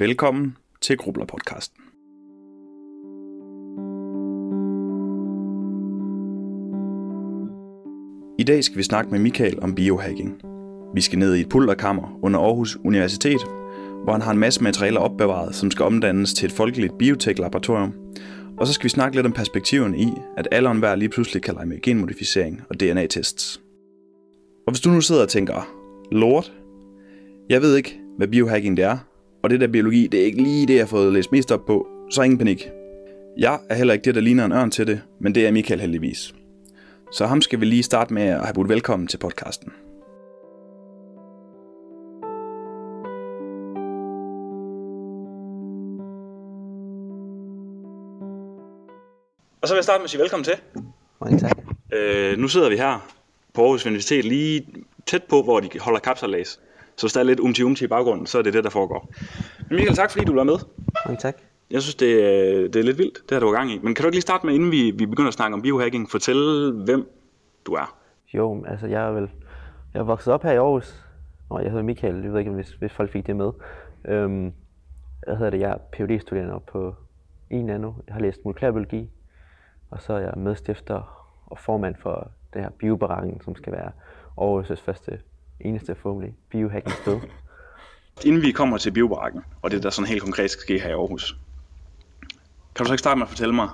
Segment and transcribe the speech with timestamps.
[0.00, 1.82] Velkommen til Grubler podcasten.
[8.38, 10.42] I dag skal vi snakke med Michael om biohacking.
[10.94, 13.40] Vi skal ned i et pulterkammer under Aarhus Universitet,
[14.04, 17.94] hvor han har en masse materialer opbevaret, som skal omdannes til et folkeligt biotech-laboratorium.
[18.58, 21.54] Og så skal vi snakke lidt om perspektiven i, at alle og lige pludselig kan
[21.54, 23.60] lege med genmodificering og DNA-tests.
[24.66, 25.68] Og hvis du nu sidder og tænker,
[26.12, 26.52] lort,
[27.48, 28.98] jeg ved ikke, hvad biohacking det er,
[29.42, 31.66] og det der biologi, det er ikke lige det, jeg har fået læst mest op
[31.66, 32.70] på, så ingen panik.
[33.38, 35.80] Jeg er heller ikke det, der ligner en ørn til det, men det er Michael
[35.80, 36.34] heldigvis.
[37.12, 39.72] Så ham skal vi lige starte med at have budt velkommen til podcasten.
[49.62, 50.54] Og så vil jeg starte med at sige velkommen til.
[51.20, 51.58] Mange tak.
[51.92, 53.08] Øh, nu sidder vi her
[53.54, 54.66] på Aarhus Universitet lige
[55.06, 56.60] tæt på, hvor de holder kapsalæs.
[56.98, 59.10] Så hvis der er lidt umti umti i baggrunden, så er det det, der foregår.
[59.68, 60.58] Men Michael, tak fordi du var med.
[61.06, 61.36] Mange tak.
[61.70, 63.78] Jeg synes, det er, det er lidt vildt, det har du gang i.
[63.82, 66.10] Men kan du ikke lige starte med, inden vi, vi begynder at snakke om biohacking,
[66.10, 67.10] fortælle, hvem
[67.66, 67.98] du er?
[68.34, 69.28] Jo, altså jeg er vel
[69.94, 71.04] jeg er vokset op her i Aarhus.
[71.50, 73.50] Nå, jeg hedder Michael, jeg ved ikke, hvis, hvis folk fik det med.
[74.04, 74.52] Øhm,
[75.26, 76.94] jeg hedder det, jeg er phd studerende på
[77.50, 77.92] i Nano.
[78.06, 79.10] Jeg har læst molekylærbiologi,
[79.90, 83.90] og så er jeg medstifter og formand for det her biobarakken, som skal være
[84.40, 85.20] Aarhus' første
[85.60, 87.20] eneste forhåbentlig biohacking sted.
[88.26, 90.92] Inden vi kommer til biobarakken, og det der sådan helt konkret skal ske her i
[90.92, 91.38] Aarhus,
[92.74, 93.68] kan du så ikke starte med at fortælle mig,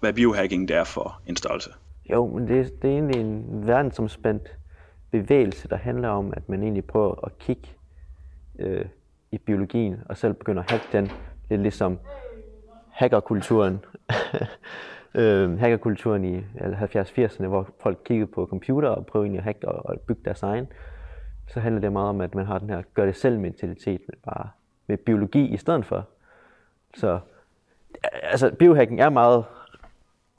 [0.00, 1.70] hvad biohacking det er for en størrelse?
[2.10, 4.56] Jo, men det, det er egentlig en verdensomspændt
[5.10, 7.68] bevægelse, der handler om, at man egentlig prøver at kigge
[8.58, 8.84] øh,
[9.32, 11.10] i biologien, og selv begynder at hacke den,
[11.50, 11.98] lidt ligesom
[12.90, 13.78] hackerkulturen.
[15.14, 19.86] øh, hackerkulturen i 70-80'erne, hvor folk kiggede på computer og prøvede egentlig at hacke og,
[19.86, 20.66] og bygge deres egen.
[21.48, 24.18] Så handler det meget om, at man har den her gør det selv mentalitet, men
[24.24, 24.48] bare
[24.86, 26.06] med biologi i stedet for.
[26.94, 27.20] Så
[28.22, 29.44] altså, biohacking er meget,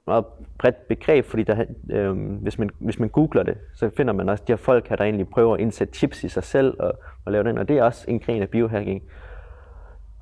[0.08, 0.26] meget
[0.58, 4.44] bredt begreb, fordi der, øh, hvis, man, hvis man googler det, så finder man også
[4.48, 6.94] de her folk her, der egentlig prøver at indsætte chips i sig selv og,
[7.26, 9.04] og lave den, og det er også en gren af biohacking.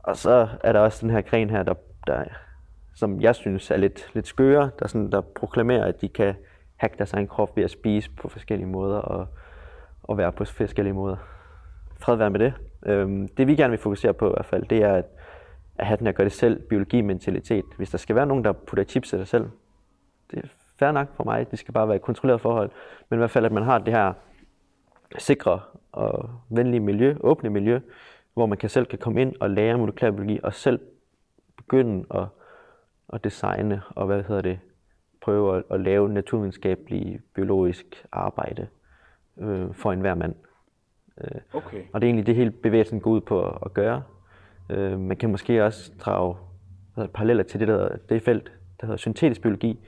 [0.03, 1.73] Og så er der også den her gren her, der,
[2.07, 2.23] der
[2.95, 6.35] som jeg synes er lidt, lidt skøre, der, sådan, der proklamerer, at de kan
[6.75, 9.27] hacke deres egen krop ved at spise på forskellige måder og,
[10.07, 11.17] og være på forskellige måder.
[11.99, 12.53] Fred være med det.
[12.85, 15.05] Øhm, det vi gerne vil fokusere på i hvert fald, det er at,
[15.77, 17.65] at have den her gør det selv biologi-mentalitet.
[17.77, 19.49] Hvis der skal være nogen, der putter chips i sig selv,
[20.31, 20.47] det er
[20.79, 21.51] fair nok for mig.
[21.51, 22.71] Det skal bare være et kontrolleret forhold.
[23.09, 24.13] Men i hvert fald, at man har det her
[25.17, 25.59] sikre
[25.91, 27.79] og venlige miljø, åbne miljø,
[28.33, 30.79] hvor man kan selv kan komme ind og lære molekylærbiologi og selv
[31.57, 32.25] begynde at
[33.13, 34.59] at designe og hvad hedder det,
[35.21, 38.67] prøve at, at lave naturvidenskabelig biologisk arbejde
[39.39, 40.35] øh, for enhver mand.
[41.21, 41.83] Øh, okay.
[41.93, 44.03] Og det er egentlig det hele bevægelsen går ud på at, at gøre.
[44.69, 46.35] Øh, man kan måske også drage
[46.97, 49.79] hvad paralleller til det, der, det felt, der hedder syntetisk biologi,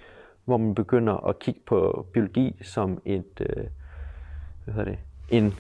[0.45, 3.63] hvor man begynder at kigge på biologi som et, øh,
[4.63, 4.99] hvad hedder det,
[5.29, 5.53] en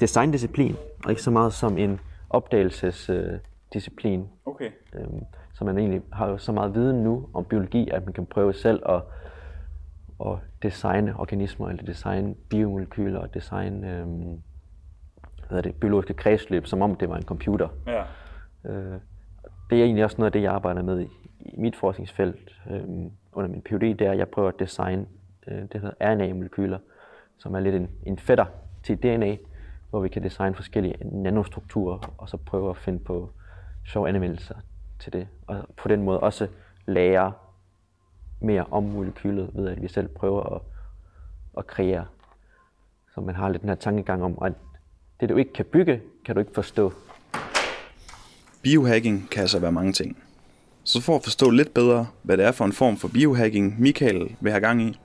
[0.00, 4.20] designdisciplin, og ikke så meget som en opdagelsesdisciplin.
[4.20, 4.70] Øh, okay.
[4.94, 5.06] Øh,
[5.54, 8.54] så man egentlig har jo så meget viden nu om biologi, at man kan prøve
[8.54, 9.02] selv at,
[10.20, 14.42] at designe organismer, eller designe biomolekyler, og designe øhm,
[15.48, 17.68] hvad det, biologiske kredsløb, som om det var en computer.
[17.86, 18.02] Ja.
[18.64, 19.00] Øh,
[19.70, 21.08] det er egentlig også noget af det, jeg arbejder med i,
[21.40, 25.06] i mit forskningsfelt øhm, under min PhD, det er, at jeg prøver at designe
[25.46, 26.78] øh, det hedder RNA-molekyler,
[27.38, 28.46] som er lidt en, en fætter
[28.82, 29.36] til DNA,
[29.90, 33.30] hvor vi kan designe forskellige nanostrukturer, og så prøve at finde på
[33.86, 34.54] sjove anvendelser
[34.98, 36.48] til det, og på den måde også
[36.86, 37.32] lære
[38.44, 40.60] mere om molekylet, ved at vi selv prøver at,
[41.58, 42.04] at kreere.
[43.14, 44.52] Så man har lidt den her tankegang om, at
[45.20, 46.92] det du ikke kan bygge, kan du ikke forstå.
[48.62, 50.18] Biohacking kan altså være mange ting.
[50.84, 54.36] Så for at forstå lidt bedre, hvad det er for en form for biohacking, Michael
[54.40, 55.00] vil have gang i,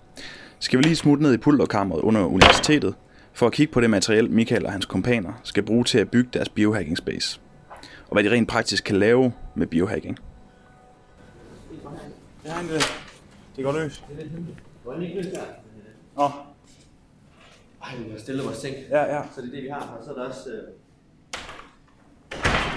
[0.60, 2.96] skal vi lige smutte ned i pulterkammeret under universitetet,
[3.34, 6.30] for at kigge på det materiel, Michael og hans kompaner skal bruge til at bygge
[6.34, 7.40] deres biohacking space
[8.10, 10.18] og hvad de rent praktisk kan lave med biohacking.
[12.46, 12.54] Ja,
[13.64, 14.04] det, går løs.
[14.84, 15.42] Hvor er ikke løs der?
[16.18, 16.32] Åh.
[17.84, 18.76] Ej, vi har stillet vores seng.
[18.90, 19.22] Ja, ja.
[19.36, 19.98] Så det er det, vi har.
[20.00, 20.64] Og så er der også øh,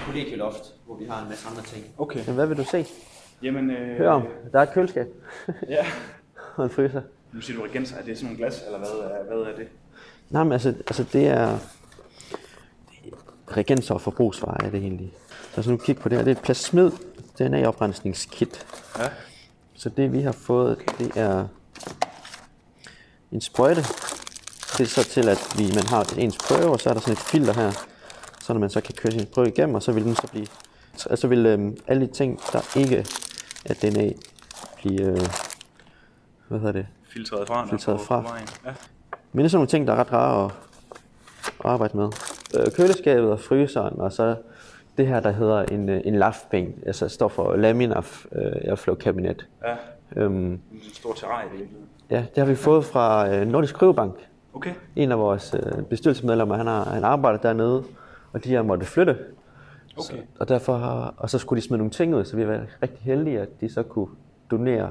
[0.06, 1.84] kollegieloft, hvor vi har en masse andre ting.
[1.98, 2.26] Okay.
[2.26, 2.86] Men hvad vil du se?
[3.42, 3.98] Jamen, øh...
[3.98, 4.22] Hør om.
[4.52, 5.06] Der er et køleskab.
[5.68, 5.86] ja.
[6.56, 7.02] og en fryser.
[7.32, 7.96] Nu siger du regenser.
[7.96, 9.68] Er det sådan nogle glas, eller hvad er, hvad er det?
[10.30, 11.58] Nej, men altså, altså det er...
[13.48, 15.12] Regenser og forbrugsvarer er det egentlig.
[15.54, 16.24] Så nu kig på det her.
[16.24, 16.90] Det er et plasmid
[17.38, 18.66] DNA-oprensningskit.
[18.98, 19.08] Ja.
[19.82, 21.46] Så det vi har fået, det er
[23.32, 23.82] en sprøjte.
[24.78, 27.12] Det er så til, at vi, man har ens prøve, og så er der sådan
[27.12, 27.70] et filter her,
[28.40, 30.46] så når man så kan køre sin prøve igennem, og så vil den så blive
[30.96, 33.06] Så altså vil øh, alle de ting, der ikke
[33.64, 34.10] er DNA,
[34.76, 35.28] blive, øh,
[36.48, 37.66] hvad hedder det, Filtreret fra.
[37.66, 38.22] Filtreret fra.
[38.22, 38.48] Vejen.
[38.64, 38.72] Ja.
[39.32, 40.52] Men det er sådan nogle ting, der er ret rare at,
[41.60, 42.08] at arbejde med.
[42.54, 44.36] Øh, køleskabet og fryseren, og så
[44.98, 49.46] det her, der hedder en, øh, en LAF-peng, altså står for Laminar øh, Airflow Cabinet.
[49.64, 49.76] ja.
[50.16, 50.60] Øhm, En
[50.94, 51.86] stor terrarie i virkeligheden.
[52.10, 54.14] ja, det har vi fået fra øh, Nordisk Kryvebank.
[54.54, 54.70] Okay.
[54.96, 57.84] En af vores øh, bestyrelsesmedlemmer, han, har, han arbejder dernede,
[58.32, 59.12] og de har måttet flytte.
[59.12, 60.02] Okay.
[60.02, 62.60] Så, og, derfor har, og så skulle de smide nogle ting ud, så vi var
[62.82, 64.08] rigtig heldige, at de så kunne
[64.50, 64.90] donere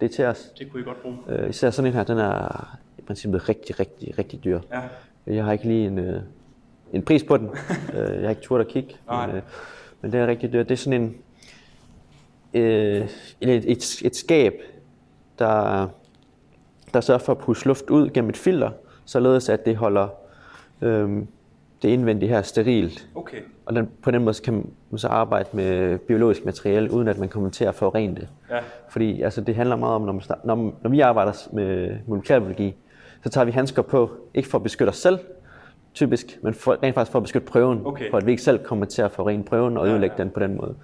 [0.00, 0.52] det til os.
[0.58, 1.16] Det kunne I godt bruge.
[1.28, 4.60] Øh, især sådan en her, den er i princippet rigtig, rigtig, rigtig dyr.
[4.72, 4.80] Ja.
[5.26, 6.22] Jeg har ikke lige en, øh,
[6.92, 7.50] en pris på den.
[7.96, 8.94] Øh, jeg har ikke turt at kigge.
[9.06, 9.26] Nej.
[9.26, 9.42] Men, øh,
[10.00, 10.68] men det er rigtig dyrt.
[10.68, 11.16] Det er sådan en,
[12.54, 13.08] øh,
[13.40, 14.54] et, et, et skab,
[15.38, 15.88] der,
[16.94, 18.70] der sørger for at puste luft ud gennem et filter,
[19.04, 20.08] således at det holder
[20.82, 21.22] øh,
[21.82, 23.08] det indvendige her sterilt.
[23.14, 23.38] Okay.
[23.66, 27.28] Og den, på den måde kan man så arbejde med biologisk materiale, uden at man
[27.28, 28.28] kommer til at forurene det.
[28.50, 28.58] Ja.
[28.88, 32.74] Fordi altså, det handler meget om, når, man start, når, når vi arbejder med molekylærbiologi,
[33.22, 35.18] så tager vi handsker på, ikke for at beskytte os selv,
[35.94, 38.10] typisk, men for, rent faktisk for at beskytte prøven, Okay.
[38.10, 40.22] for at vi ikke selv kommer til at forurene prøven og Ja, ødelægge ja.
[40.22, 40.74] den på den måde.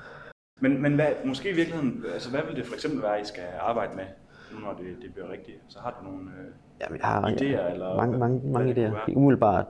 [0.60, 3.43] Men, men hvad, måske i virkeligheden, altså hvad vil det for eksempel være, I skal
[3.60, 4.05] arbejde med,
[4.52, 5.56] nu når det, det bliver rigtigt?
[5.69, 6.25] Så har du nogle...
[6.25, 6.46] Øh,
[6.81, 9.16] Jamen, jeg har Idéer, eller mange, hvad- mange, hvad mange det kunne idéer.
[9.16, 9.66] Umiddelbart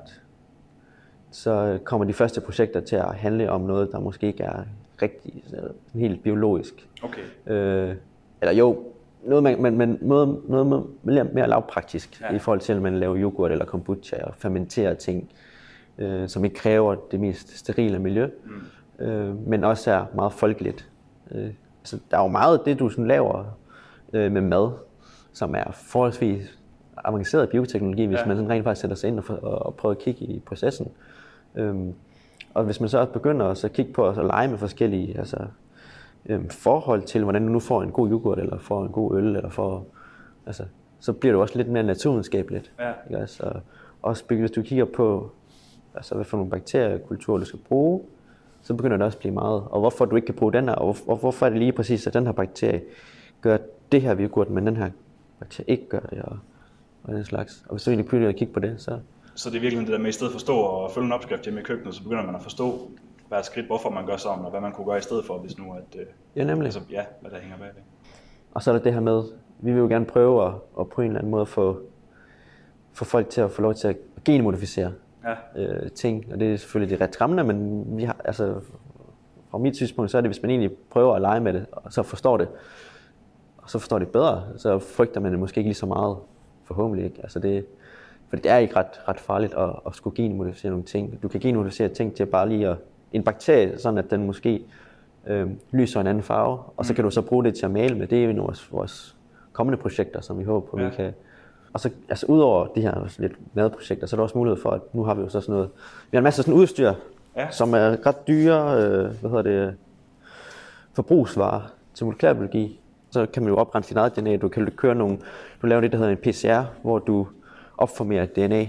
[1.31, 4.62] så kommer de første projekter til at handle om noget, der måske ikke er
[5.02, 6.88] rigtig altså, helt biologisk.
[7.02, 7.52] okay.
[7.52, 7.94] Øh,
[8.43, 8.82] eller jo,
[9.25, 12.35] noget, man, man, man, noget, noget mere- mere, lavpraktisk Ja.
[12.35, 15.31] i forhold til, at man laver yoghurt eller kombucha og fermenterer ting,
[15.99, 18.29] øh, som ikke kræver det mest sterile miljø,
[18.99, 19.05] mm.
[19.05, 20.88] øh, men også er meget folkeligt.
[21.31, 21.50] Øh,
[21.82, 23.44] så der er jo meget af det, du sådan laver
[24.12, 24.70] øh, med mad,
[25.32, 26.59] som er forholdsvis
[27.05, 28.26] avanceret bioteknologi, hvis Ja.
[28.26, 30.38] man sådan rent faktisk sætter sig ind og, for, og, og prøver at kigge i
[30.47, 30.88] processen.
[31.55, 31.94] Øhm,
[32.55, 35.37] og hvis man så også begynder at kigge på at lege med forskellige altså,
[36.26, 39.37] øhm, forhold til, hvordan du nu får en god yoghurt, eller får en god øl,
[39.37, 39.87] eller får,
[40.47, 40.65] altså,
[41.00, 42.73] så bliver det jo også lidt mere naturvidenskabeligt.
[42.79, 42.93] Ja.
[43.11, 43.20] Ikke?
[43.20, 43.53] Altså,
[44.03, 45.31] også hvis du kigger på,
[45.94, 48.00] altså, hvad for nogle bakteriekulturer du skal bruge,
[48.62, 49.62] så begynder det også at blive meget.
[49.70, 52.06] Og hvorfor du ikke kan bruge den her, og hvor- hvorfor er det lige præcis,
[52.06, 52.82] at den her bakterie
[53.41, 53.56] gør
[53.93, 54.91] det her yoghurt, men den her
[55.38, 56.38] bakterie ikke gør det, og,
[57.05, 57.65] og den slags.
[57.69, 58.99] Og hvis du egentlig begynder at kigge på det, så,
[59.35, 61.12] Så det er virkelig det der med, i stedet for at stå og følge en
[61.12, 62.91] opskrift hjemme i køkkenet, så begynder man at forstå
[63.28, 65.58] hvert skridt, hvorfor man gør sådan, og hvad man kunne gøre i stedet for, hvis
[65.58, 66.64] nu at, øh, ja nemlig.
[66.66, 67.82] altså, ja, hvad der hænger bag det.
[68.54, 69.22] Og så er der det her med,
[69.60, 71.80] vi vil jo gerne prøve at, at på en eller anden måde få,
[72.92, 74.92] få folk til at få lov til at genmodificere
[75.56, 75.62] Ja.
[75.62, 76.25] øh, ting.
[76.32, 78.54] Og det er selvfølgelig det ret skræmmende, men vi har, altså,
[79.50, 81.92] fra mit synspunkt, så er det, hvis man egentlig prøver at lege med det, og
[81.92, 82.48] så forstår det,
[83.58, 86.16] og så forstår det bedre, så frygter man det måske ikke lige så meget,
[86.64, 87.19] forhåbentlig ikke.
[87.22, 87.66] Altså det,
[88.28, 91.22] for det er ikke ret, ret farligt at, at skulle genmodificere nogle ting.
[91.22, 92.76] Du kan genmodificere ting til bare lige at,
[93.12, 94.62] en bakterie, sådan at den måske
[95.26, 97.94] øh, lyser en anden farve, og så kan du så bruge det til at male
[97.99, 98.06] med.
[98.06, 99.16] Det er jo vores, vores
[99.52, 100.88] kommende projekter, som vi håber på, ja.
[100.88, 101.12] Vi kan.
[101.72, 104.81] Og så, altså udover de her lidt madprojekter, så er der også mulighed for, at
[104.94, 105.70] nu har vi jo så sådan noget,
[106.10, 106.93] vi har en masse sådan udstyr,
[107.37, 107.50] Ja.
[107.50, 109.75] som er ret dyre, øh, hvad hedder det,
[110.93, 111.60] forbrugsvarer
[111.94, 112.81] til molekylærbiologi.
[113.10, 114.37] Så kan man jo oprense dit eget DNA.
[114.37, 115.19] Du kan køre nogle,
[115.62, 117.26] du laver det, der hedder en PCR, hvor du
[117.78, 118.66] opformerer DNA,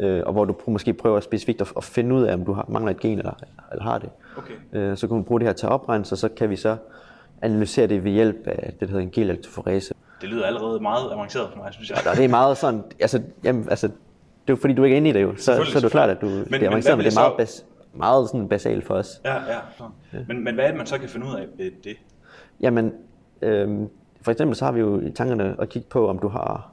[0.00, 2.64] øh, og hvor du måske prøver specifikt at, at finde ud af, om du har,
[2.68, 3.32] mangler et gen eller,
[3.72, 4.10] eller har det.
[4.36, 4.54] Okay.
[4.72, 6.76] Øh, så kan man bruge det her til at oprense, og så kan vi så
[7.42, 9.94] analysere det ved hjælp af det, der hedder en gelektroforese.
[10.20, 11.98] Det lyder allerede meget avanceret for mig, synes jeg.
[12.10, 13.94] Og det er meget sådan, altså, jamen, altså, det
[14.52, 16.10] er jo fordi, du ikke er inde i det jo, så, så er det klart,
[16.10, 17.64] at du, men, det men er avanceret, men, vil det er meget, så- bas,
[17.94, 19.20] meget sådan basalt for os.
[19.24, 19.58] Ja, ja.
[19.78, 20.24] Sådan.
[20.28, 21.96] Men, men hvad er det, man så kan finde ud af ved det?
[22.60, 22.92] Jamen,
[23.42, 23.88] øhm,
[24.22, 26.70] for eksempel så har vi jo i tankerne at kigge på, om du har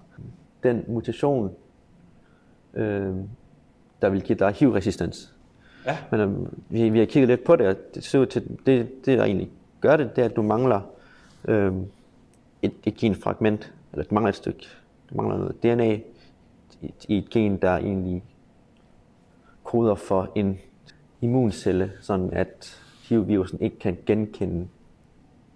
[0.63, 1.51] den mutation,
[2.75, 3.29] øhm,
[4.01, 5.33] der vil give dig HIV-resistens.
[5.85, 5.97] Ja.
[6.11, 9.05] Men øhm, vi, vi har kigget lidt på det, og det ser ud til, det,
[9.05, 9.49] det der egentlig
[9.81, 10.81] gør det, det er, at du mangler
[11.47, 11.85] øhm,
[12.61, 14.67] et, et genfragment, eller du mangler et stykke,
[15.09, 15.93] du mangler noget DNA
[16.81, 18.23] i, i et gen, der egentlig
[19.63, 20.59] koder for en
[21.21, 24.67] immuncelle, sådan at HIV-virusen ikke kan genkende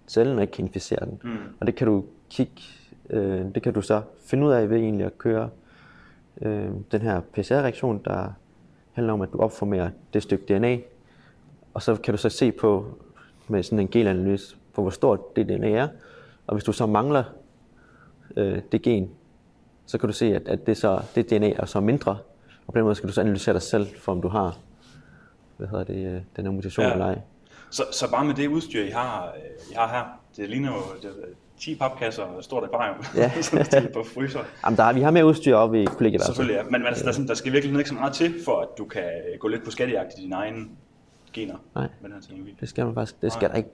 [0.08, 1.20] cellen og ikke kan inficere den.
[1.24, 1.38] Mm.
[1.60, 2.62] Og det kan du kigge,
[3.10, 5.50] øh, det kan du så finde ud af ved egentlig at køre
[6.42, 8.32] øh, den her PCR-reaktion, der
[8.92, 10.78] handler om, at du opformerer det stykke DNA,
[11.74, 12.98] og så kan du så se på
[13.48, 15.88] med sådan en genanalyse på, hvor stort det DNA er,
[16.46, 17.24] og hvis du så mangler
[18.36, 19.10] øh, det gen,
[19.86, 22.18] så kan du se, at, at det, så, det DNA er så mindre,
[22.66, 24.58] og på den måde skal du så analysere dig selv, for om du har
[25.56, 26.92] hvad hedder det, øh, den her mutation Ja.
[26.92, 27.20] eller ej.
[27.70, 30.04] Så, så bare med det udstyr, I har, øh, I har her,
[30.36, 31.10] det ligner jo det,
[31.60, 33.30] 10 papkasser og stort akvarium, Ja.
[33.64, 34.40] stillet på fryser.
[34.64, 36.22] Jamen, der er, vi har mere udstyr oppe i kollegiet.
[36.22, 36.62] Selvfølgelig, ja.
[36.62, 38.68] Men, men altså, der, er sådan- der skal virkelig ikke så meget til, for at
[38.78, 39.02] du kan
[39.40, 40.70] gå lidt på skattejagt i din egen
[41.32, 41.88] gener Nej.
[42.00, 42.56] med den her teknologi.
[42.60, 43.22] Det skal man faktisk.
[43.22, 43.70] Det skal der ikke,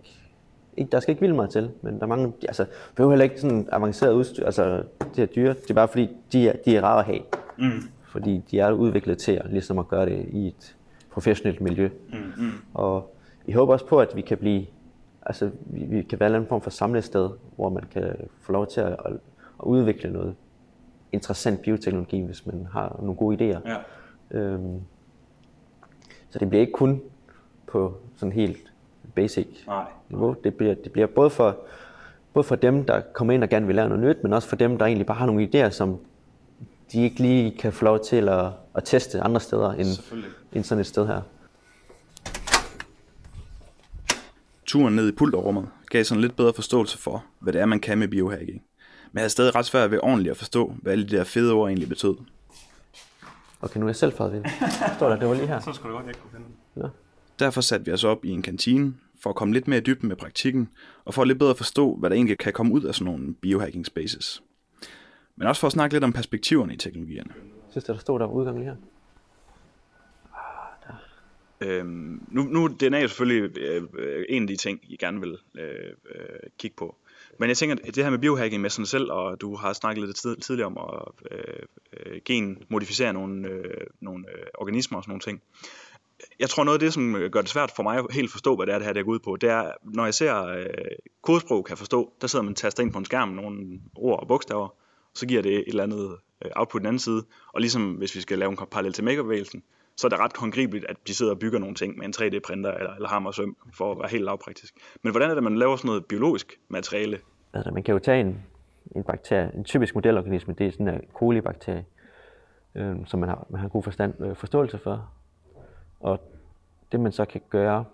[0.76, 0.90] ikke.
[0.92, 2.32] Der skal ikke vildt meget til, men der er mange...
[2.48, 4.44] Altså, vi behøver heller ikke sådan avanceret udstyr.
[4.46, 7.20] Altså, de her dyr, det er bare fordi, de er, de er rare at have.
[7.58, 7.82] Mm.
[8.08, 10.76] Fordi de er udviklet til at, ligesom at gøre det i et
[11.12, 11.88] professionelt miljø.
[12.12, 12.50] Mm, mm.
[12.74, 13.16] Og
[13.46, 14.66] vi håber også på, at vi kan blive...
[15.26, 18.80] Altså, vi, vi kan være en form for samlested, hvor man kan få lov til
[18.80, 19.12] at, at,
[19.58, 20.34] at udvikle noget
[21.12, 23.60] interessant bioteknologi, hvis man har nogle gode idéer.
[23.68, 23.76] Ja.
[24.38, 24.80] Øhm,
[26.30, 27.00] så det bliver ikke kun
[27.66, 28.72] på sådan helt
[29.14, 29.84] basic Nej.
[30.08, 30.36] niveau.
[30.44, 31.56] Det bliver, det bliver både, for,
[32.32, 34.56] både for dem, der kommer ind og gerne vil lære noget nyt, men også for
[34.56, 35.98] dem, der egentlig bare har nogle idéer, som
[36.92, 40.20] de ikke lige kan få lov til at, at teste andre steder end,
[40.52, 41.20] end sådan et sted her.
[44.76, 47.98] Turen ned i pulterrummet gav sådan lidt bedre forståelse for, hvad det er, man kan
[47.98, 48.62] med biohacking.
[49.12, 51.52] Men jeg havde stadig ret svært ved ordentligt at forstå, hvad alle de der fede
[51.52, 52.16] ord egentlig betød.
[53.60, 54.46] Okay, nu er jeg selv faret.
[54.96, 55.60] Står der, det var lige her.
[55.64, 56.88] Så skulle du godt, jeg kunne finde Nå.
[57.38, 60.08] Derfor satte vi os op i en kantine, for at komme lidt mere i dybden
[60.08, 60.68] med praktikken,
[61.04, 63.34] og for at lidt bedre forstå, hvad der egentlig kan komme ud af sådan nogle
[63.34, 64.42] biohacking spaces.
[65.36, 67.30] Men også for at snakke lidt om perspektiverne i teknologierne.
[67.70, 68.76] Synes du, der stod der udgang lige her?
[71.60, 75.38] Øhm, nu, nu er DNA jo selvfølgelig øh, en af de ting, I gerne vil
[75.58, 76.96] øh, øh, kigge på.
[77.38, 80.06] Men jeg tænker, at det her med biohacking med sig selv, og du har snakket
[80.06, 85.10] lidt tid, tidligere om at øh, øh, genmodificere nogle, øh, nogle øh, organismer og sådan
[85.10, 85.42] nogle ting.
[86.38, 88.56] Jeg tror noget af det, som øh, gør det svært for mig at helt forstå,
[88.56, 90.66] hvad det er, det her det går ud på, det er, når jeg ser øh,
[91.22, 94.28] kodesprog, kan forstå, der sidder man og taster ind på en skærm nogle ord og
[94.28, 94.68] bogstaver,
[95.14, 97.24] så giver det et eller andet øh, output den anden side.
[97.52, 99.62] Og ligesom hvis vi skal lave en parallel til makebevægelsen,
[99.96, 102.70] så er det ret håndgribeligt, at de sidder og bygger nogle ting med en 3D-printer
[102.70, 104.74] eller, eller hammer og søm, for at være helt lavpraktisk.
[105.02, 107.18] Men hvordan er det, man laver sådan noget biologisk materiale?
[107.52, 108.42] Altså, man kan jo tage en,
[108.96, 111.84] en bakterie, en typisk modelorganisme, det er sådan en kolibakterie,
[112.74, 115.10] øh, som man har, man har god forstand, øh, forståelse for.
[116.00, 116.20] Og
[116.92, 117.84] det man så kan gøre,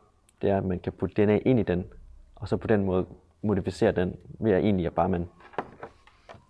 [0.42, 1.84] det er, at man kan putte DNA ind i den,
[2.34, 3.06] og så på den måde
[3.42, 5.28] modificere den, ved at egentlig at bare man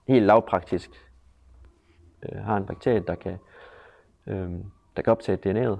[0.09, 0.90] helt lavpraktisk
[2.23, 3.38] øh, har en bakterie, der kan,
[4.26, 4.50] øh,
[4.96, 5.78] der kan optage DNA'et.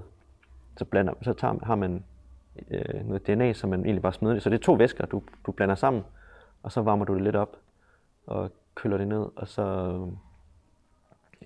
[0.77, 2.03] Så, blander, så tager, har man
[2.71, 4.39] øh, noget DNA, som man egentlig bare smider.
[4.39, 6.03] Så det er to væsker, du, du blander sammen,
[6.63, 7.57] og så varmer du det lidt op
[8.27, 9.97] og køler det ned, og så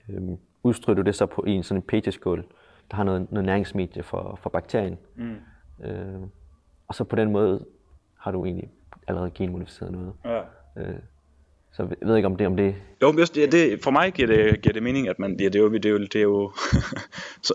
[0.10, 0.22] øh,
[0.64, 2.46] udstryger du det så på en sådan en peteskål,
[2.92, 4.98] der har noget, noget næringsmedie for, for bakterien.
[5.16, 5.36] Mm.
[5.84, 6.22] Øh,
[6.88, 7.66] og så på den måde
[8.18, 8.70] har du egentlig
[9.08, 10.14] allerede genmodificeret noget.
[10.26, 10.42] Ja.
[10.76, 11.00] Øh,
[11.78, 12.76] så jeg ved ikke, om det om det...
[13.02, 15.56] Jo, men det, det, for mig giver det, giver det mening, at man, ja, det
[15.56, 16.52] er jo, det er jo, det er jo
[17.48, 17.54] så,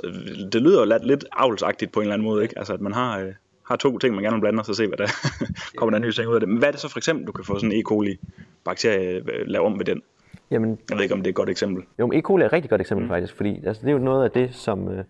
[0.53, 2.59] det lyder jo lidt, lidt avlsagtigt på en eller anden måde, ikke?
[2.59, 3.33] Altså, at man har, øh,
[3.69, 5.07] har to ting, man gerne vil blande, og så se, hvad der
[5.77, 6.49] kommer der nye ting ud af det.
[6.49, 7.83] Men hvad er det så for eksempel, du kan få sådan en E.
[7.83, 10.03] coli-bakterie øh, lave om med den?
[10.51, 11.85] Jamen, Jeg ved ikke, om det er et godt eksempel.
[11.99, 12.23] Jo, men E.
[12.23, 13.11] coli er et rigtig godt eksempel mm.
[13.11, 15.05] faktisk, fordi altså, det er jo noget af det, som, øh,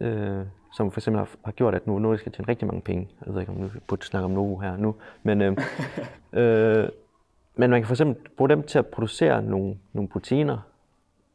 [0.00, 0.44] øh,
[0.76, 3.08] som for eksempel har, har gjort, at Novo Nordisk skal tjene rigtig mange penge.
[3.26, 5.56] Jeg ved ikke, om nu burde snakke om Novo her nu, men, øh,
[6.32, 6.88] øh,
[7.58, 10.58] men man kan for eksempel bruge dem til at producere nogle, nogle proteiner,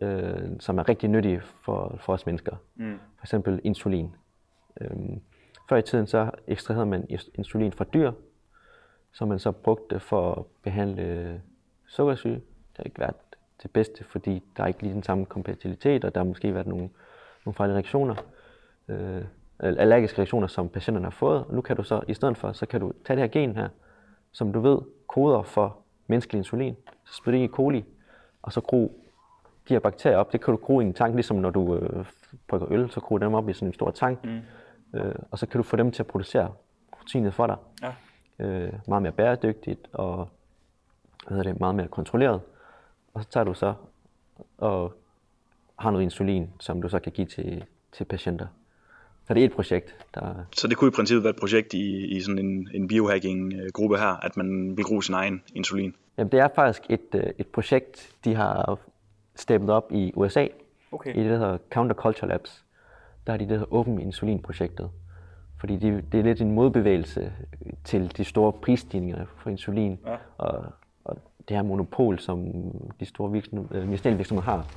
[0.01, 2.55] øh, som er rigtig nyttige for, for os mennesker.
[2.75, 2.99] Mm.
[3.17, 4.15] For eksempel insulin.
[4.81, 4.89] Øh,
[5.69, 8.11] før i tiden så ekstraherede man insulin fra dyr,
[9.11, 11.41] som man så brugte for at behandle
[11.87, 12.35] sukkersyge.
[12.35, 13.15] Det har ikke været
[13.63, 16.67] det bedste, fordi der er ikke lige den samme kompatibilitet, og der har måske været
[16.67, 16.89] nogle,
[17.45, 18.15] nogle farlige reaktioner,
[18.87, 19.21] øh,
[19.59, 21.45] allergiske reaktioner, som patienterne har fået.
[21.45, 23.55] Og nu kan du så, i stedet for, så kan du tage det her gen
[23.55, 23.69] her,
[24.31, 24.77] som du ved
[25.07, 25.82] koder for
[26.13, 27.83] menneskelig insulin, så spytte det ind i coli,
[28.41, 28.99] og så gro
[29.69, 30.31] de her bakterier op.
[30.33, 32.05] Det kan du gro i en tank, ligesom når du øh,
[32.47, 34.99] brygger øl, så gro dem op i sådan en stor tank, mm.
[34.99, 36.53] øh, og så kan du få dem til at producere
[36.91, 37.57] proteinet for dig.
[37.83, 37.91] Ja.
[38.45, 40.29] Øh, meget mere bæredygtigt, og
[41.27, 42.41] hvad hedder det, meget mere kontrolleret.
[43.13, 43.73] Og så tager du så
[44.57, 44.93] og
[45.79, 48.47] har noget insulin, som du så kan give til, til patienter.
[49.27, 50.45] Så det er et projekt, der...
[50.55, 54.25] Så det kunne i princippet være et projekt i, i sådan en, en biohacking-gruppe her,
[54.25, 55.95] at man vil bruge sin egen insulin.
[56.17, 58.79] Jamen, det er faktisk et, øh, et projekt, de har
[59.35, 60.47] steppet op i USA,
[60.91, 61.15] Okay.
[61.15, 62.65] i det, der hedder Counterculture Labs.
[63.27, 64.89] Der er de det, der hedder Open Insulin-projektet.
[65.59, 67.33] Fordi det, det er lidt en modbevægelse
[67.83, 70.15] til de store prisstigninger for insulin, Ja.
[70.37, 70.65] og,
[71.05, 71.17] og
[71.49, 72.45] det her monopol, som
[72.99, 74.67] de store virksomheder, øh, medicinalvirksomheder har.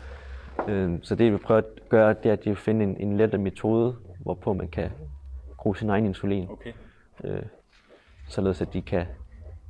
[0.68, 3.16] Øh, så det, vi prøver at gøre, det er, at de vil finde en, en
[3.16, 4.90] lettere metode, hvorpå man kan
[5.58, 6.72] bruge sin egen insulin, Okay.
[7.24, 7.42] øh,
[8.28, 9.06] således at de kan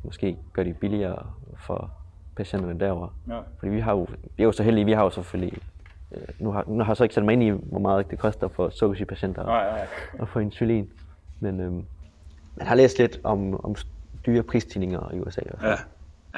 [0.07, 1.91] måske gøre det billigere for
[2.37, 3.11] patienterne derovre.
[3.29, 3.41] Ja.
[3.59, 5.59] Fordi vi har jo, vi er jo så heldige, vi har jo selvfølgelig,
[6.13, 8.19] øh, nu, har, nu har jeg så ikke sat mig ind i, hvor meget det
[8.19, 9.87] koster for sukkersygepatienter Nej, nej.
[10.21, 10.91] at få insulin.
[11.41, 11.73] Men øh,
[12.57, 13.77] man har læst lidt om, om
[14.27, 15.41] dyre prisstigninger i USA.
[15.41, 15.71] i fald.
[15.71, 15.77] Ja.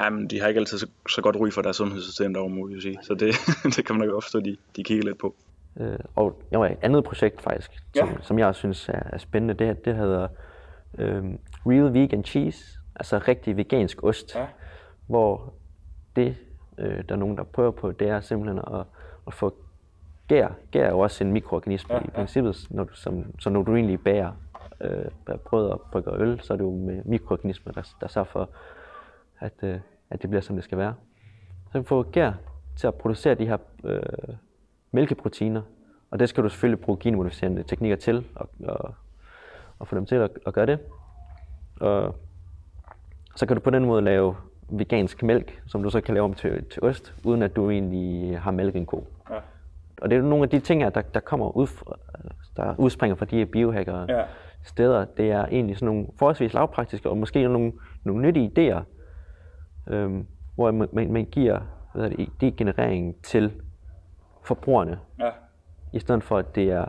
[0.04, 2.74] Jamen, de har ikke altid så, så godt ry for deres sundhedssystem derovre, må vi
[2.74, 2.98] jo sige.
[3.02, 3.34] Så det,
[3.76, 5.34] det kan man nok at de, de kigger lidt på.
[5.80, 8.00] Øh, og var et andet projekt faktisk, Ja.
[8.00, 9.54] som, som jeg synes er, er spændende.
[9.54, 10.28] Det, det hedder
[10.98, 11.24] øh,
[11.66, 14.34] Real Vegan Cheese, altså rigtig vegansk ost.
[14.34, 14.46] Ja.
[15.06, 15.52] Hvor
[16.16, 16.36] det,
[16.78, 18.84] øh, der er nogen, der prøver på, det er simpelthen at,
[19.26, 19.54] at få
[20.28, 20.48] gær.
[20.70, 23.62] Gær er jo også en mikroorganisme Ja, ja, i princippet, når du, som, så når
[23.62, 24.32] du egentlig bager,
[24.80, 28.26] øh, bager brød og brygger øl, så er det jo med mikroorganismer, der, der sørger
[28.26, 28.50] for,
[29.38, 30.94] at, øh, at det bliver, som det skal være.
[31.72, 32.32] Så få gær
[32.76, 34.02] til at producere de her øh,
[34.92, 35.62] mælkeproteiner,
[36.10, 38.94] og det skal du selvfølgelig bruge genmodificerende teknikker til, og, og,
[39.78, 40.78] og få dem til at, at gøre det.
[41.80, 42.14] Og
[43.38, 44.36] så kan du på den måde lave
[44.70, 48.38] vegansk mælk, som du så kan lave om til, til ost, uden at du egentlig
[48.40, 49.06] har mælket en ko.
[49.30, 49.34] Ja.
[50.02, 51.96] Og det er nogle af de ting, der, der kommer ud fra,
[52.56, 54.22] der udspringer fra de her biohackere Ja.
[54.64, 55.04] steder.
[55.04, 57.72] Det er egentlig sådan nogle forholdsvis lavpraktiske og måske nogle,
[58.04, 58.80] nogle nyttige idéer,
[59.92, 61.60] øhm, hvor man, man, man giver
[61.94, 63.52] hvad det, idégenerering til
[64.42, 65.30] forbrugerne, Ja.
[65.92, 66.84] i stedet for at det er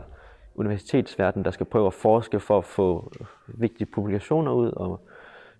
[0.54, 3.12] universitetsverdenen, der skal prøve at forske for at få
[3.46, 5.00] vigtige publikationer ud, og,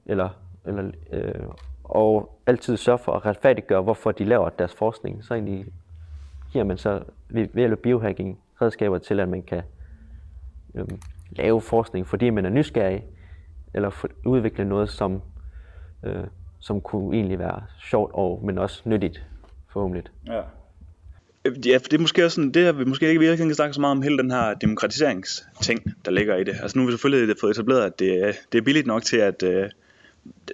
[0.06, 0.28] eller,
[0.66, 1.44] eller, øh,
[1.84, 5.24] og altid sørge for at retfærdiggøre, hvorfor de laver deres forskning.
[5.24, 5.66] Så egentlig
[6.52, 9.62] giver man så ved ved at biohacking redskaber til, at man kan
[10.74, 10.84] øh,
[11.30, 13.04] lave forskning, fordi man er nysgerrig,
[13.74, 15.22] eller for, udvikle noget, som,
[16.04, 16.24] øh,
[16.58, 19.26] som kunne egentlig være sjovt, og, men også nyttigt,
[19.72, 20.04] forhåbentlig.
[20.26, 20.42] Ja.
[21.44, 23.74] Ja, for det er måske også sådan, det har vi måske ikke virkelig kan snakke
[23.74, 26.54] så meget om hele den her demokratiseringsting, der ligger i det.
[26.62, 29.42] Altså nu har vi selvfølgelig fået etableret, at det, det er billigt nok til, at
[29.42, 29.68] øh,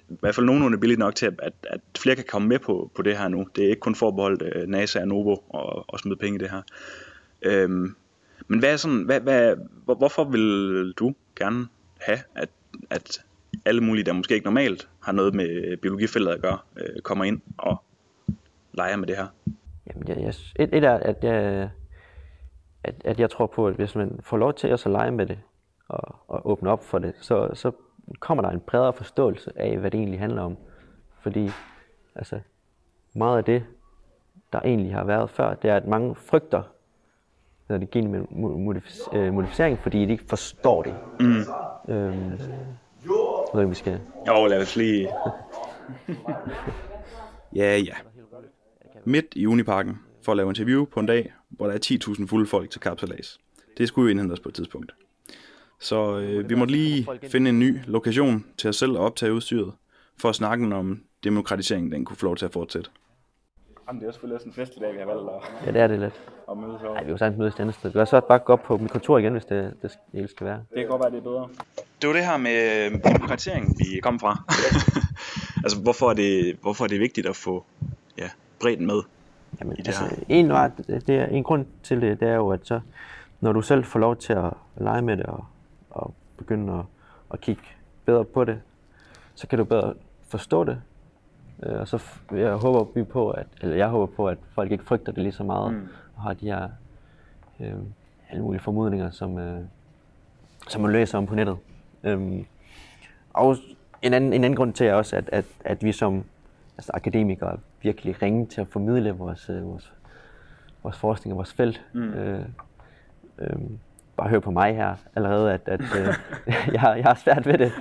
[0.08, 3.02] i hvert fald nogenlunde billigt nok til, at, at, flere kan komme med på, på
[3.02, 3.46] det her nu.
[3.56, 6.50] Det er ikke kun forbeholdt øh, NASA og Novo og, og smide penge i det
[6.50, 6.62] her.
[7.42, 7.96] Øhm,
[8.48, 11.68] men hvad er sådan, hvad, hvad, hvor, hvorfor vil du gerne
[12.00, 12.48] have, at,
[12.90, 13.24] at
[13.64, 17.24] alle mulige, der måske ikke normalt har noget med øh, biologifeltet at gøre, øh, kommer
[17.24, 17.82] ind og
[18.72, 19.26] leger med det her?
[19.86, 21.70] Jamen, jeg, jeg, et, et er, at jeg,
[22.84, 25.26] at, at jeg tror på, at hvis man får lov til at så lege med
[25.26, 25.38] det,
[25.88, 27.72] og, og åbne op for det, så, så
[28.20, 30.56] kommer der en bredere forståelse af, hvad det egentlig handler om.
[31.20, 31.50] Fordi
[32.14, 32.40] altså,
[33.14, 33.64] meget af det,
[34.52, 36.62] der egentlig har været før, det er, at mange frygter
[37.68, 40.94] når det genmodificering, fordi de ikke forstår det.
[41.20, 41.44] Mm.
[41.94, 42.30] Øhm,
[43.54, 44.00] jeg ved vi skal...
[44.28, 45.08] Jo, lad os lige...
[47.56, 47.94] ja, ja.
[49.04, 51.78] Midt i Uniparken for at lave interview på en dag, hvor der er
[52.18, 53.38] 10.000 fulde folk til kapsalas.
[53.78, 54.94] Det skulle jo indhente os på et tidspunkt.
[55.80, 59.72] Så øh, vi måtte lige finde en ny lokation til os selv at optage udstyret,
[60.20, 62.90] for at snakke om demokratiseringen, den kunne få lov til at fortsætte.
[63.88, 65.80] Jamen, det er selvfølgelig også en fest i dag, vi har valgt at, Ja, det
[65.80, 66.20] er det lidt.
[66.50, 66.94] at mødes over.
[66.94, 67.90] Nej, vi jo sagtens mødes et andet sted.
[67.90, 70.30] Vi kan så bare gå op på mit kontor igen, hvis det, det skal- det
[70.30, 70.56] skal være.
[70.70, 71.48] Det kan godt være, det er bedre.
[72.02, 74.42] Det var det her med øh, demokratisering, vi kom fra.
[75.64, 77.64] altså, hvorfor er, det, hvorfor er det vigtigt at få
[78.18, 79.00] ja, bredden med?
[79.60, 80.16] Jamen, i det altså, her?
[80.28, 80.70] en, var,
[81.06, 82.80] det er, en grund til det, det er jo, at så,
[83.40, 85.44] når du selv får lov til at lege med det og,
[85.96, 86.84] og begynde at,
[87.32, 87.62] at kigge
[88.04, 88.60] bedre på det,
[89.34, 89.94] så kan du bedre
[90.28, 90.82] forstå det.
[91.62, 94.84] Øh, Og så jeg håber vi på, at, eller jeg håber på, at folk ikke
[94.84, 95.88] frygter det lige så meget, mm.
[96.16, 96.68] og har de her
[97.60, 97.74] øh,
[98.30, 99.60] alle mulige formodninger, som, øh,
[100.68, 101.56] som man læser om på nettet.
[102.04, 102.46] Øhm,
[103.32, 103.56] og
[104.02, 106.24] en anden, en anden grund til er også, at, at, at vi som
[106.78, 109.92] altså akademikere er virkelig ringe til at formidle vores, øh, vores,
[110.82, 111.84] vores forskning og vores felt.
[111.92, 112.00] Mm.
[112.02, 112.44] Øh,
[113.38, 113.56] øh,
[114.16, 116.14] bare hør på mig her allerede, at, at øh,
[116.72, 117.72] jeg, har- jeg har svært ved det,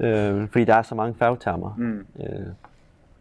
[0.00, 1.74] øh, fordi der er så mange fagtermer.
[1.76, 2.06] Mm.
[2.20, 2.46] Øh,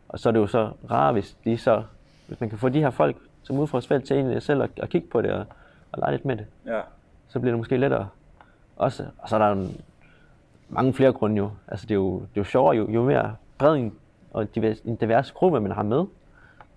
[0.10, 1.84] og så er det jo så rart, hvis, de så,
[2.28, 4.62] hvis man kan få de her folk, som ude fra vores felt til egentlig selv
[4.64, 5.46] at, at kigge på det og,
[5.92, 6.80] og lege lidt med det Ja.
[7.28, 8.08] så bliver det måske lettere
[8.78, 9.04] også.
[9.18, 9.82] Og så er der en-
[10.70, 11.50] mange flere grunde jo.
[11.68, 13.94] Altså det er jo, det er jo sjovere, jo, jo mere bred en,
[14.34, 16.06] og divers, en divers gruppe man har med,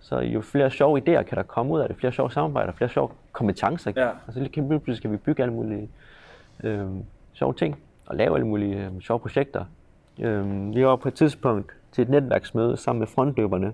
[0.00, 2.90] så jo flere sjove idéer kan der komme ud af det, flere sjove samarbejder, flere
[2.90, 3.92] sjove kompetencer.
[3.96, 4.10] Ja.
[4.26, 5.88] Altså lige pludselig skal vi bygge alle mulige
[6.64, 6.86] øh,
[7.32, 9.64] sjove ting, og lave alle mulige øh, sjove projekter.
[10.18, 13.72] Øh, vi var på et tidspunkt til et netværksmøde sammen med frontløberne,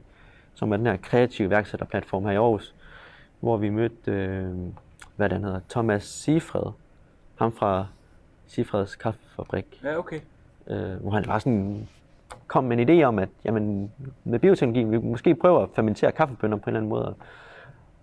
[0.55, 2.75] som er den her kreative værksætterplatform her i Aarhus,
[3.40, 4.55] hvor vi mødte, øh,
[5.16, 6.73] hvad den hedder, Thomas Sifred,
[7.37, 7.87] ham fra
[8.47, 10.21] Sifreds Kaffefabrik, Ja, okay.
[10.66, 11.88] øh, hvor han var sådan,
[12.47, 13.92] kom med en idé om, at jamen,
[14.25, 17.14] med bioteknologi, vi måske prøve at fermentere kaffebønner på en eller anden måde.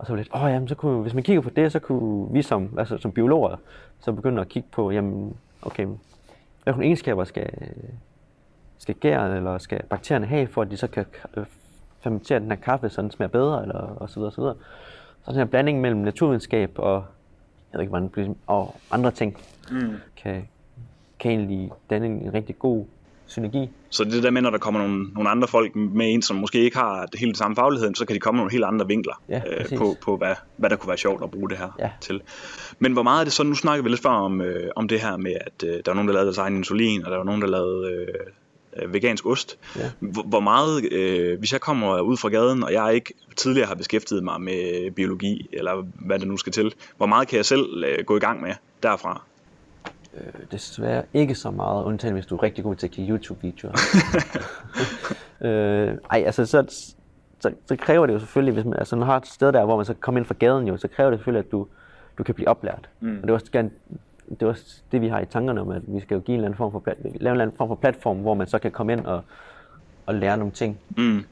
[0.04, 1.80] Og så var det lidt, åh, jamen, så kunne, hvis man kigger på det, så
[1.80, 3.56] kunne vi som, altså, som biologer
[4.00, 5.88] så begynde at kigge på, jamen, okay,
[6.66, 7.50] nogle egenskaber skal,
[8.78, 11.06] skal gæren eller skal bakterierne have, for at de så kan
[11.38, 11.46] øh,
[12.00, 14.56] fermentere den her kaffe, så den smager bedre, eller og så videre, og så videre.
[15.26, 17.04] Så den her blanding mellem naturvidenskab og,
[17.72, 19.38] jeg ved ikke, hvordan, og andre ting,
[19.72, 19.96] Mm.
[20.18, 20.48] kan,
[21.20, 22.86] kan egentlig danne en, en rigtig god
[23.34, 23.70] synergi.
[23.90, 26.60] Så det der med, når der kommer nogle, nogle andre folk med ind, som måske
[26.60, 29.22] ikke har det helt samme faglighed, så kan de komme med nogle helt andre vinkler
[29.30, 31.90] Ja, øh, på, på hvad, hvad der kunne være sjovt at bruge det her Ja.
[32.02, 32.22] til.
[32.80, 35.02] Men hvor meget er det så, nu snakker vi lidt før om, øh, om det
[35.02, 37.24] her med, at øh, der var nogen, der lavede deres egen insulin, og der var
[37.24, 38.08] nogen, der lavede øh,
[38.84, 39.58] øh, vegansk ost.
[39.76, 39.90] Ja.
[40.00, 43.76] Hvor, hvor meget, øh, hvis jeg kommer ud fra gaden, og jeg ikke tidligere har
[43.76, 47.84] beskæftiget mig med biologi, eller hvad det nu skal til, hvor meget kan jeg selv
[47.86, 49.22] øh, gå i gang med derfra?
[50.18, 53.74] Øh, desværre ikke så meget, undtagen hvis du er rigtig god til at kigge YouTube-videoer.
[55.48, 56.66] øh, ej, altså så,
[57.40, 59.76] så, så, kræver det jo selvfølgelig, hvis man, altså, man har et sted der, hvor
[59.76, 61.68] man så kommer ind fra gaden jo, så kræver det selvfølgelig, at du,
[62.18, 62.90] du kan blive oplært.
[63.00, 63.18] Mm.
[63.18, 63.72] Og det er også gerne,
[64.30, 66.40] det er også det, vi har i tankerne om, at vi skal jo give en
[66.40, 68.60] eller anden form for, plat, lave en eller anden form for platform, hvor man så
[68.60, 69.22] kan komme ind og,
[70.06, 70.80] og lære nogle ting.
[70.98, 71.24] Mm.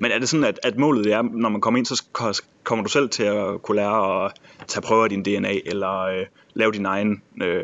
[0.00, 2.90] Men er det sådan, at, at målet er, når man kommer ind, så kommer du
[2.90, 4.32] selv til at kunne lære at
[4.66, 7.62] tage prøver af din DNA, eller øh, lave din egen øh, øh,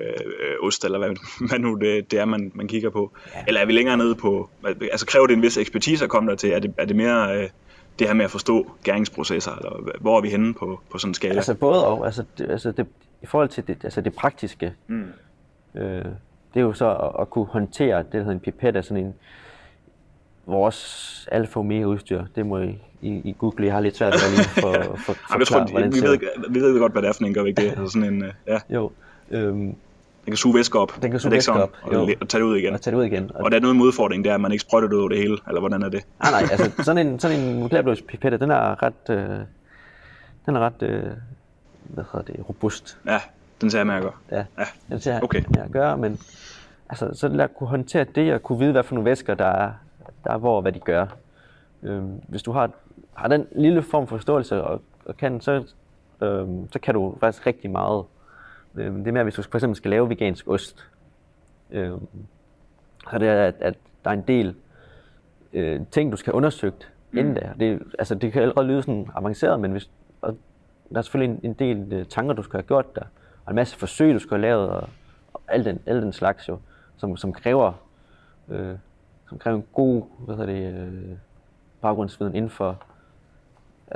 [0.62, 1.08] ost, eller hvad,
[1.48, 3.12] hvad nu det, det er, man, man kigger på?
[3.34, 3.40] Ja.
[3.46, 4.50] Eller er vi længere nede på,
[4.92, 6.50] altså kræver det en vis ekspertise at komme der til?
[6.50, 7.48] Er det, er det mere øh,
[7.98, 11.14] det her med at forstå gæringsprocesser, eller hvor er vi henne på, på sådan en
[11.14, 11.34] skala?
[11.34, 12.86] Altså både og, altså, det, altså det,
[13.22, 15.04] i forhold til det, altså det praktiske, Mm.
[15.74, 16.04] øh,
[16.54, 19.14] det er jo så at, at kunne håndtere det, der hedder en pipette, sådan en,
[20.46, 24.20] vores alfa omega udstyr, det må I, I, I google, jeg har lidt svært ved
[24.22, 24.72] at lige for,
[25.06, 26.18] for, Jamen, jeg tror, hvordan vi, vi, ser ved,
[26.50, 27.68] vi ved godt, hvad det er for en, gør vi ikke det?
[27.68, 28.90] Altså sådan en, øh, ja, Jo,
[29.30, 29.74] øhm,
[30.24, 31.02] den kan suge væske op.
[31.02, 32.08] Den kan suge væske op, og, jo.
[32.20, 32.74] og tage det ud igen.
[32.74, 33.30] og tage det ud igen.
[33.34, 35.00] Og, Og der er noget med udfordringen, det er, at man ikke sprøjter det ud
[35.00, 36.04] over det hele, eller hvordan er det?
[36.22, 37.70] nej, nej, altså sådan en, sådan en
[38.08, 39.38] pipette, den er ret, øh,
[40.46, 41.02] den er ret, øh,
[41.84, 42.98] hvad hedder det, robust.
[43.06, 43.18] Ja,
[43.60, 44.12] den tager jeg med at gøre.
[44.30, 45.42] Ja, Ja, den til at, okay.
[45.58, 46.20] at gøre, men
[46.88, 49.70] altså, så lad kunne håndtere det, og kunne vide, hvad for nogle væsker, der er,
[50.24, 51.06] der er hvor, og hvad de gør.
[51.82, 52.70] Øhm, hvis du har,
[53.14, 55.74] har den lille form for forståelse, og, og kan, så,
[56.22, 58.04] øhm, så kan du faktisk rigtig meget.
[58.74, 60.88] Øhm, det er mere, hvis du for eksempel skal lave vegansk ost,
[61.70, 62.06] øhm,
[63.10, 64.54] så det er, at, at der er en del
[65.52, 67.18] øh, ting, du skal have undersøgt mm.
[67.18, 67.52] inden da.
[67.60, 70.36] Det, altså, det kan allerede lyde sådan avanceret, men hvis, og
[70.90, 73.04] der er selvfølgelig en, en del øh, tanker, du skal have gjort der,
[73.44, 74.88] og en masse forsøg, du skal have lavet, og,
[75.32, 76.58] og al, den, al den slags jo,
[76.96, 77.72] som, som kræver
[78.48, 78.74] øh,
[79.32, 81.16] som kræver en god hvad hedder det, øh,
[81.80, 82.82] baggrundsviden inden for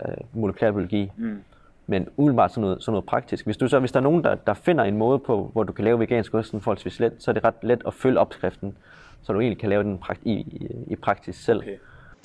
[0.02, 1.10] øh, molekylærbiologi.
[1.16, 1.38] Mm.
[1.86, 3.44] Men umiddelbart sådan noget, sådan noget praktisk.
[3.44, 5.72] Hvis, du så, hvis der er nogen, der, der finder en måde på, hvor du
[5.72, 8.76] kan lave vegansk ost sådan forholdsvis let, så er det ret let at følge opskriften,
[9.22, 11.58] så du egentlig kan lave den prakt- i, i, i praksis selv.
[11.58, 11.76] Okay.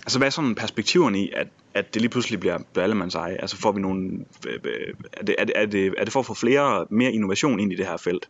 [0.04, 3.34] Altså hvad er sådan perspektiverne i, at, at det lige pludselig bliver, bliver allemands eje?
[3.34, 6.20] Altså får vi nogle, øh, øh, er det, er, det, er, det, er det for
[6.20, 8.30] at få flere, mere innovation ind i det her felt?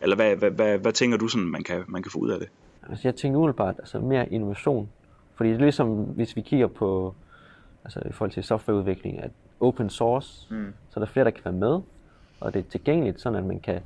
[0.00, 2.38] Eller hvad, hvad, hvad, hvad tænker du sådan, man kan, man kan få ud af
[2.38, 2.48] det?
[2.92, 4.88] Altså jeg tænker umiddelbart altså mere innovation.
[5.34, 7.14] Fordi det er ligesom, hvis vi kigger på,
[7.84, 10.72] altså i forhold til softwareudvikling, at open source, Mm.
[10.90, 11.80] så er der flere, der kan være med,
[12.40, 13.80] og det er tilgængeligt, sådan at man, kan,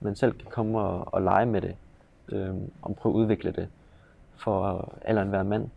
[0.00, 1.74] man selv kan komme og, og lege med det,
[2.28, 3.68] øhm, og prøve at udvikle det
[4.36, 5.68] for alle hver mand.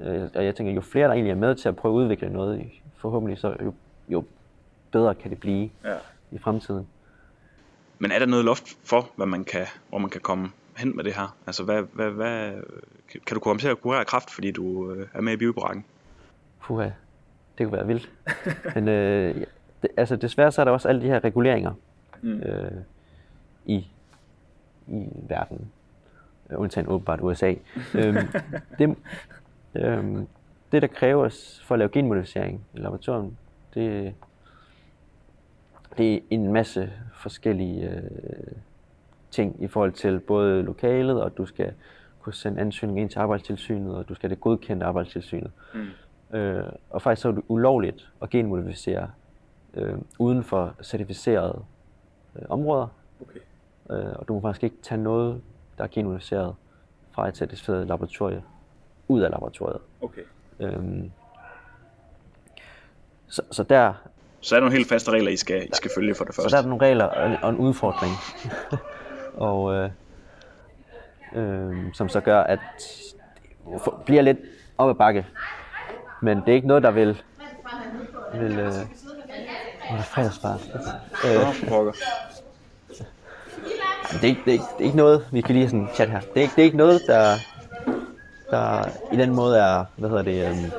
[0.00, 2.30] Øh, og jeg tænker, jo flere der egentlig er med til at prøve at udvikle
[2.30, 2.64] noget,
[2.96, 3.74] forhåbentlig så jo,
[4.08, 4.24] jo
[4.92, 5.96] bedre kan det blive Ja.
[6.32, 6.86] i fremtiden.
[7.98, 11.04] Men er der noget loft for, hvad man kan, hvor man kan komme hen med
[11.04, 11.36] det her?
[11.46, 12.52] Altså hvad, hvad, hvad,
[13.26, 15.84] kan du komme til at kurere kræft, fordi du øh, er med i biobrakken?
[16.60, 16.90] Puha,
[17.58, 18.10] det kunne være vildt.
[18.74, 19.34] Men øh,
[19.82, 21.72] det, altså desværre så er der også alle de her reguleringer
[22.22, 22.40] Mm.
[22.40, 22.70] øh,
[23.66, 23.86] i,
[24.88, 25.70] i verden.
[26.50, 27.54] Øh, undtagen åbenbart USA.
[27.94, 28.16] øhm,
[28.78, 28.96] det,
[29.74, 30.26] øhm,
[30.72, 33.36] det, der kræves for at lave genmodificering i laboratoriet,
[33.74, 34.14] det,
[35.98, 38.52] det er en masse forskellige øh,
[39.30, 41.72] ting i forhold til både lokalet, og du skal
[42.20, 45.50] kunne sende ansøgning ind til arbejdstilsynet, og du skal det godkendt af arbejdstilsynet.
[45.74, 46.36] Mm.
[46.36, 49.10] Øh, og faktisk så er det ulovligt at genmodificere
[49.74, 51.64] øh, uden for certificerede
[52.36, 52.88] øh, områder.
[53.20, 53.40] Okay.
[53.90, 55.40] Øh, og du må faktisk ikke tage noget,
[55.78, 56.54] der er genmodificeret
[57.10, 58.42] fra et certificeret laboratorie
[59.08, 59.80] ud af laboratoriet.
[60.00, 60.22] okay.
[60.60, 61.10] Øhm,
[63.28, 63.92] så, så, der,
[64.40, 66.42] Så er der nogle helt faste regler, I skal, I skal følge for det så
[66.42, 66.56] første.
[66.56, 68.12] der er der nogle regler og, og en udfordring.
[69.38, 69.90] og øh,
[71.34, 72.58] øh, som så gør, at
[73.72, 74.38] det bliver lidt
[74.78, 75.26] op ad bakke.
[76.22, 77.22] Men det er ikke noget, der vil...
[78.34, 78.72] vil øh,
[79.90, 80.54] Åh, det er fredagsbar.
[81.24, 81.54] Øh,
[84.12, 86.10] det, er ikke, det, er ikke, det er ikke noget, vi kan lige sådan chat
[86.10, 86.20] her.
[86.20, 87.34] Det er ikke, det er ikke noget, der,
[88.50, 90.72] der i den måde er, hvad hedder det, øhm,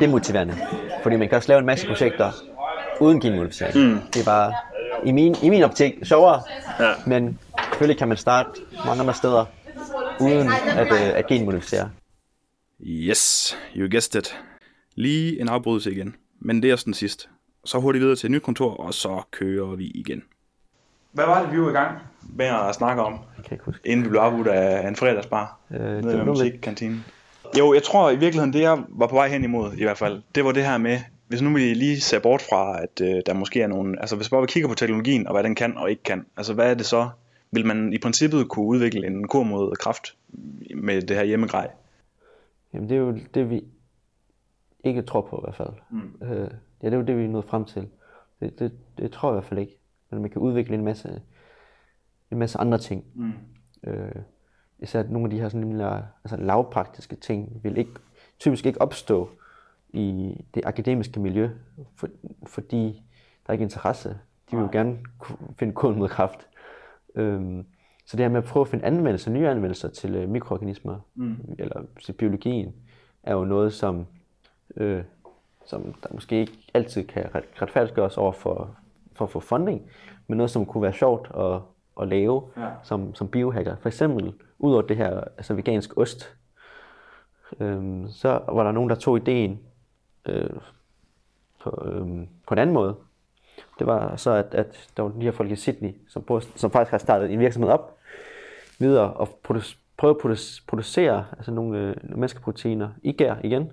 [0.00, 0.54] demotiverende.
[1.02, 2.30] Fordi man kan også lave en masse projekter
[3.00, 3.92] uden genmodificering.
[3.92, 4.00] Mm.
[4.14, 4.52] Det er bare,
[5.04, 6.42] i min, i min optik, sjovere,
[6.80, 6.92] Ja.
[7.06, 8.50] men selvfølgelig kan man starte
[8.86, 9.44] mange andre steder,
[10.20, 11.90] uden at, øh, at genmodificere.
[12.80, 14.38] Yes, you guessed it.
[14.94, 16.14] Lige en afbrydelse igen.
[16.40, 17.28] Men det er også den sidste.
[17.64, 20.22] Så hurtigt videre til et nyt kontor, og så kører vi igen.
[21.12, 23.18] Hvad var det, vi var i gang med at snakke om,
[23.60, 23.80] huske.
[23.88, 27.04] inden vi blev afbudt af en fredagsbar Øh, nede med, musikkantinen?
[27.58, 30.22] Jo, jeg tror i virkeligheden, det jeg var på vej hen imod i hvert fald,
[30.34, 30.98] det var det her med,
[31.28, 34.28] hvis nu vi lige ser bort fra, at øh, der måske er nogle, altså hvis
[34.28, 36.74] bare vi kigger på teknologien og hvad den kan og ikke kan, altså hvad er
[36.74, 37.08] det så?
[37.50, 40.16] Vil man i princippet kunne udvikle en kur mod kraft
[40.76, 41.70] med det her hjemmegrej?
[42.74, 43.64] Jamen det er jo det, vi
[44.84, 45.72] ikke tror på i hvert fald.
[45.90, 46.26] Mm.
[46.26, 46.50] Øh,
[46.82, 47.88] ja, det er jo det, vi er nået frem til.
[48.40, 49.78] Det, det, det tror jeg i hvert fald ikke.
[50.10, 51.22] Men man kan udvikle en masse,
[52.30, 53.04] en masse andre ting.
[53.14, 53.32] Mm.
[53.86, 54.22] Øh,
[54.78, 55.80] især nogle af de her sådan
[56.24, 57.92] altså lavpraktiske ting vil ikke,
[58.38, 59.30] typisk ikke opstå
[59.90, 61.50] i det akademiske miljø,
[61.96, 62.08] for,
[62.46, 63.02] fordi
[63.46, 64.08] der er ikke interesse.
[64.50, 64.98] De vil jo gerne
[65.58, 66.46] finde koden mod kraft.
[67.14, 67.64] Øhm,
[68.06, 71.36] så det her med at prøve at finde anvendelser, nye anvendelser til øh, mikroorganismer, mm.
[71.58, 72.74] eller til biologien,
[73.22, 74.06] er jo noget, som,
[74.76, 75.02] øh,
[75.66, 78.76] som der måske ikke altid kan ret, retfærdiggøres over for,
[79.12, 79.90] for at få funding,
[80.26, 81.60] men noget, som kunne være sjovt at,
[82.02, 82.68] at lave Ja.
[82.82, 83.76] som, som biohacker.
[83.80, 86.36] For eksempel, ud over det her altså vegansk ost,
[87.60, 89.60] øhm, så var der nogen, der tog ideen
[90.26, 90.50] øh,
[91.62, 92.96] på, øhm, på en anden måde.
[93.78, 96.70] Det var så, at, at der var de her folk i Sydney, som, på, som
[96.70, 97.98] faktisk har startet en virksomhed op,
[98.78, 103.72] videre og produ- prøve at produ- producere altså nogle, øh, menneskeproteiner i gær igen,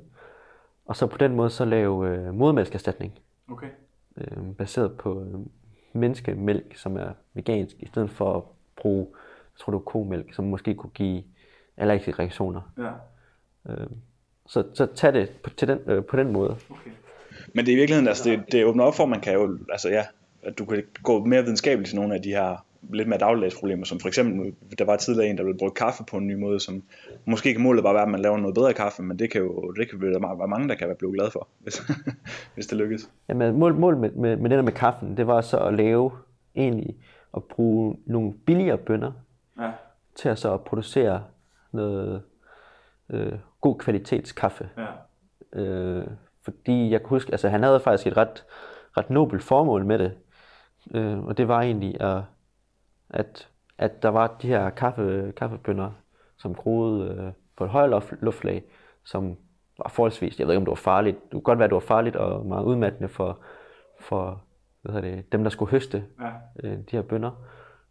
[0.86, 3.19] og så på den måde så lave øh, modermælkserstatning,
[3.51, 3.67] Okay.
[4.17, 5.39] øh, baseret på øh,
[5.93, 8.43] menneskemælk, som er vegansk, i stedet for at
[8.75, 9.08] bruge,
[9.53, 11.23] jeg tror det var komælk, som måske kunne give
[11.77, 12.62] allergiske reaktioner.
[12.77, 12.91] Ja.
[13.73, 13.88] Øh,
[14.47, 16.58] så, så tag det på, til den, øh, på den måde.
[16.69, 16.91] Okay.
[17.53, 19.58] Men det er i virkeligheden, altså det, det åbner op for, at man kan jo,
[19.69, 20.03] altså ja,
[20.43, 23.86] at du kan gå mere videnskabeligt til nogle af de her lidt mere dagligdags problemer,
[23.86, 26.60] som for eksempel, der var tidligere en, der ville bruge kaffe på en ny måde,
[26.60, 26.84] som
[27.25, 29.71] måske kan målet bare være, at man laver noget bedre kaffe, men det kan jo,
[29.71, 31.81] det kan jo være mange, der kan være blevet glade for, hvis,
[32.53, 33.10] hvis det lykkes.
[33.29, 36.12] Jamen, mål, mål med, med, med det der med kaffen, det var så at lave
[36.55, 36.95] egentlig
[37.36, 39.12] at bruge nogle billigere bønner
[39.60, 39.71] Ja.
[40.15, 41.23] til at så producere
[41.71, 42.21] noget
[43.10, 43.34] øh,
[43.65, 44.69] god kvalitets kaffe.
[44.78, 45.60] Ja.
[45.62, 46.08] Øh,
[46.43, 48.45] fordi jeg kan huske, altså han havde faktisk et ret,
[48.97, 50.12] ret nobelt formål med det.
[50.93, 52.21] Øh, og det var egentlig, at,
[53.10, 55.91] at, at der var de her kaffe, kaffebønner,
[56.38, 58.63] som groede øh, på et højere luft, luftlag,
[59.04, 59.38] som
[59.78, 61.75] var forholdsvis, jeg ved ikke om det var farligt, det kunne godt være, at det
[61.75, 63.39] var farligt og meget udmattende for,
[63.99, 64.41] for
[64.82, 66.32] hvad hedder det, dem, der skulle høste Ja.
[66.63, 67.32] øh, de her bønner.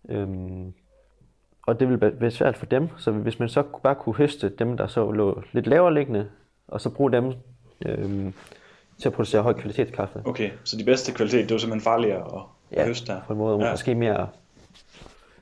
[0.09, 0.75] Øhm,
[1.67, 4.77] og det ville være svært for dem, så hvis man så bare kunne høste dem,
[4.77, 6.29] der så lå lidt lavere liggende,
[6.69, 7.33] og så bruge dem
[7.87, 8.33] øhm,
[8.99, 10.23] til at producere høj kvalitetskaffe.
[10.25, 13.21] Okay, så de bedste kvalitet, det var simpelthen farligere at, at høste der.
[13.27, 13.65] på en måde, Ja.
[13.65, 13.71] ja.
[13.71, 14.29] måske mere...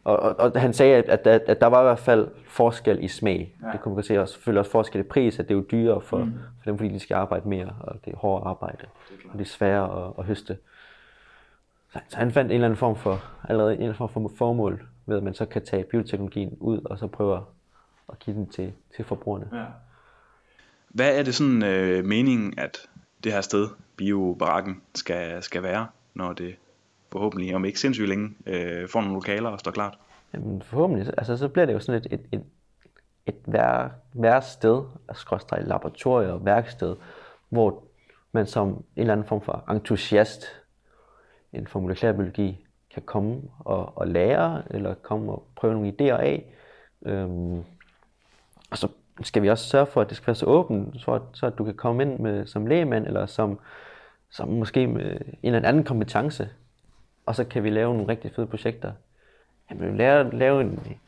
[0.05, 3.09] Og, og, og han sagde, at, at, at, der var i hvert fald forskel i
[3.09, 3.55] smag.
[3.63, 3.67] Ja.
[3.67, 3.73] Ja.
[3.73, 6.01] Det kunne man se, og selvfølgelig også forskel i pris, at det er jo dyrere
[6.01, 6.33] for, mm.
[6.59, 8.85] for dem, fordi de skal arbejde mere, og det er hårdere arbejde,
[9.33, 10.57] og det er sværere at, at høste.
[11.93, 14.37] Så, så han fandt en eller anden form for, allerede en eller anden form for
[14.37, 17.45] formål, ved at man så kan tage bioteknologien ud, og så prøve
[18.09, 19.49] at give den til, til forbrugerne.
[19.53, 19.65] Ja.
[20.89, 22.79] Hvad er det sådan øh, meningen, at
[23.25, 26.57] det her sted, biobarakken, skal, skal være, når det
[27.13, 29.99] forhåbentlig, om ikke sindssygt længe, øh, får nogle lokaler og står klart?
[30.35, 32.45] Jamen forhåbentlig, altså så bliver det jo sådan et, et, et,
[33.27, 36.97] et vær, værsted, skråstrej laboratorium og værksted,
[37.49, 37.85] hvor
[38.33, 40.45] man som en eller anden form for entusiast
[41.53, 46.45] inden for molekylærbiologi kan komme og, og lære, eller komme og prøve nogle idéer af.
[47.07, 47.59] Øhm,
[48.71, 48.89] og så
[49.23, 51.59] skal vi også sørge for, at det skal være så åbent, så, at, så at
[51.59, 53.59] du kan komme ind med, som lægemand, eller som,
[54.31, 56.49] som måske med en eller anden kompetence,
[57.27, 58.93] og så kan vi lave nogle rigtig fede projekter.
[59.71, 60.99] Jamen, lave, lave en,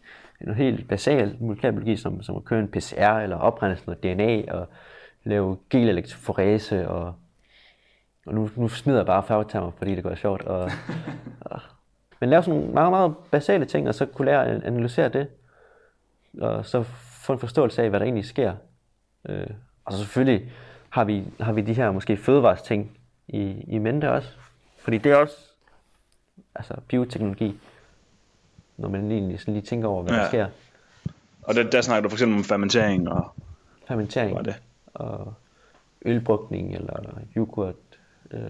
[0.40, 4.68] en helt basal molekylærbiologi, som, som at køre en PCR, eller oprense noget DNA, og
[5.24, 7.14] lave gelelektroforese, og,
[8.26, 10.42] og nu, nu smider jeg bare fagtermer, fordi det går sjovt.
[10.42, 10.70] Og,
[11.40, 11.60] og,
[12.24, 15.28] men lave sådan nogle meget, meget basale ting, og så kunne lære at analysere det,
[16.40, 16.82] og så
[17.22, 18.54] få en forståelse af, hvad der egentlig sker.
[19.28, 19.46] Øh,
[19.84, 20.52] og så selvfølgelig
[20.90, 24.28] har vi, har vi de her måske fødevares ting i, i mente også.
[24.78, 25.36] Fordi det er også
[26.54, 27.60] altså bioteknologi,
[28.76, 30.20] når man egentlig sådan lige tænker over, hvad ja.
[30.20, 30.46] Der sker.
[31.42, 33.34] Og der, der snakker du for eksempel om fermentering og
[33.88, 34.62] Fermentering hvad det?
[34.94, 35.34] og
[36.04, 37.74] ølbrugning eller yoghurt.
[38.30, 38.40] Øh,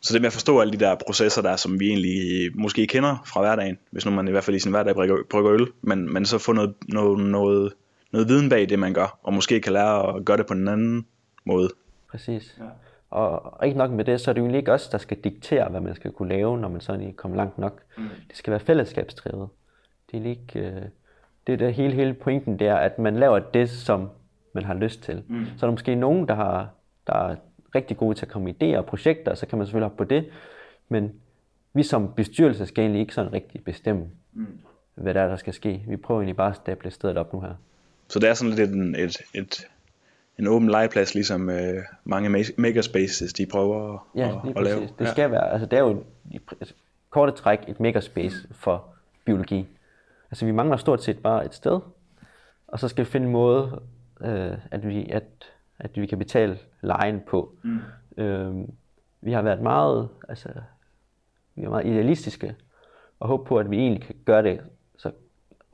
[0.00, 3.22] Så det med at forstå alle de der processer der, som vi egentlig måske kender
[3.26, 6.12] fra hverdagen, hvis nu man i hvert fald i sin hverdag brygger, brygger øl, men,
[6.12, 7.72] men så få noget, noget, noget,
[8.12, 10.68] noget viden bag det, man gør, og måske kan lære at gøre det på en
[10.68, 11.06] anden
[11.44, 11.70] måde.
[12.10, 12.56] præcis.
[12.58, 12.64] Ja.
[13.10, 15.80] Og ikke nok med det, så er det jo ikke os, der skal diktere, hvad
[15.80, 17.82] man skal kunne lave, når man sådan kommer langt nok.
[17.98, 18.08] Mm.
[18.28, 19.48] Det skal være fællesskabsdrevet.
[20.10, 20.60] Det er ikke...
[20.60, 20.82] Øh,
[21.46, 24.10] det er det hele, hele pointen, det er, at man laver det, som
[24.52, 25.22] man har lyst til.
[25.28, 25.46] Mm.
[25.56, 26.68] Så er der måske nogen, der, har,
[27.06, 27.36] der er
[27.74, 30.04] rigtig gode til at komme idéer og projekter, og så kan man selvfølgelig hoppe på
[30.04, 30.30] det.
[30.88, 31.12] Men
[31.74, 34.46] vi som bestyrelse skal egentlig ikke sådan rigtig bestemme, mm.
[34.94, 35.84] hvad der er, der skal ske.
[35.88, 37.54] Vi prøver egentlig bare at stable stedet op nu her.
[38.08, 39.66] Så det er sådan lidt en, et, et,
[40.38, 44.88] en åben legeplads, ligesom øh, mange makerspaces, de prøver at, ja, at, at lave.
[44.98, 46.40] Det skal være, altså det er jo i
[47.10, 48.84] korte træk et makerspace for
[49.24, 49.66] biologi.
[50.30, 51.80] Altså vi mangler stort set bare et sted,
[52.68, 53.80] og så skal vi finde en måde,
[54.20, 55.24] øh, at, vi, at,
[55.80, 57.52] at vi kan betale lejen på.
[57.62, 57.78] Mm.
[58.16, 58.68] Øh,
[59.20, 60.48] vi har været meget, altså,
[61.54, 62.54] vi er meget idealistiske,
[63.20, 64.60] og håber på, at vi egentlig kan gøre det
[64.98, 65.10] så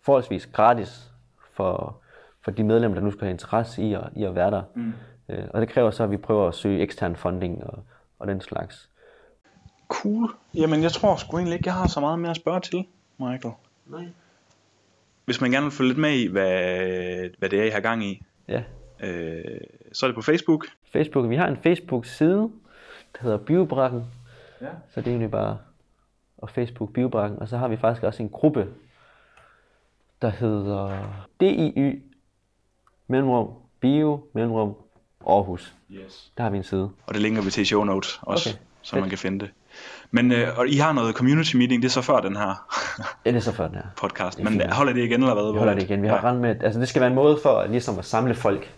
[0.03, 1.13] forholdsvis gratis
[1.53, 2.01] for,
[2.41, 4.63] for de medlemmer, der nu skal have interesse i at, i at være der.
[4.75, 4.93] Mm.
[5.29, 7.85] Øh, og det kræver så, at vi prøver at søge ekstern funding og,
[8.19, 8.91] og den slags.
[9.89, 10.31] Cool.
[10.55, 12.87] Jamen, jeg tror sgu egentlig ikke, jeg har så meget mere at spørge til,
[13.19, 13.55] Michael.
[13.87, 14.09] Nej.
[15.25, 18.05] Hvis man gerne vil følge lidt med i, hvad, hvad det er, I har gang
[18.05, 18.63] i, ja.
[19.01, 19.61] Øh,
[19.93, 20.67] så er det på Facebook.
[20.93, 21.31] Facebook.
[21.31, 22.51] Vi har en Facebook-side,
[23.13, 24.05] der hedder Biobrakken.
[24.61, 24.67] Ja.
[24.67, 25.59] Så det er egentlig bare
[26.39, 27.39] og Facebook Biobrakken.
[27.39, 28.67] Og så har vi faktisk også en gruppe,
[30.23, 30.99] der hedder
[31.41, 32.03] DIY
[33.09, 33.49] mellemrum
[33.81, 34.75] Bio mellemrum
[35.27, 35.75] Aarhus.
[35.91, 36.33] Yes.
[36.37, 36.91] Der har vi en side.
[37.07, 38.59] Og det linker vi til i show notes også, okay.
[38.83, 39.01] så Fedt.
[39.01, 39.51] man kan finde det.
[40.11, 42.67] Men øh, og I har noget community meeting, det er så før den her
[43.25, 44.39] ja, det er så før den her podcast.
[44.39, 44.73] Men fint.
[44.73, 45.53] holder det igen eller hvad?
[45.53, 46.03] Vi holder det igen.
[46.03, 46.33] Vi har ja.
[46.33, 48.75] med, altså det skal være en måde for ligesom at samle folk.